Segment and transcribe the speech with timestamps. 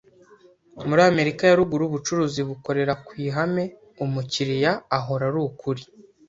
[0.87, 3.63] Muri Amerika ya Ruguru, ubucuruzi bukorera ku ihame
[4.03, 5.83] "umukiriya ahora ari ukuri".